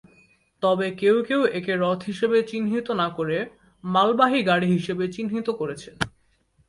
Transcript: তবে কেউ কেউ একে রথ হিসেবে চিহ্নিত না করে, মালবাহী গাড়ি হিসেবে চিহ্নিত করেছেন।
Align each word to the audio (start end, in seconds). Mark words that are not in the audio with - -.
তবে 0.63 0.87
কেউ 0.91 1.15
কেউ 1.23 1.41
একে 1.51 1.73
রথ 1.75 1.99
হিসেবে 2.03 2.37
চিহ্নিত 2.43 2.87
না 2.91 3.07
করে, 3.09 3.37
মালবাহী 3.83 4.39
গাড়ি 4.43 4.67
হিসেবে 4.67 5.05
চিহ্নিত 5.07 5.47
করেছেন। 5.51 5.95